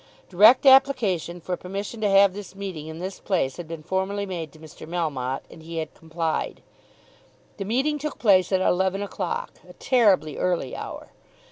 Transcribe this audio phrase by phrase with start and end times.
[0.29, 4.51] Direct application for permission to have this meeting in this place had been formally made
[4.51, 4.87] to Mr.
[4.87, 6.63] Melmotte, and he had complied.
[7.57, 11.09] The meeting took place at eleven o'clock a terribly early hour.